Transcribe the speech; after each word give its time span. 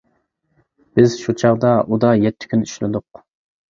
بىز 0.95 1.19
شۇ 1.25 1.37
چاغدا 1.43 1.77
ئۇدا 1.87 2.19
يەتتە 2.27 2.53
كۈن 2.53 2.69
ئىشلىدۇق. 2.71 3.27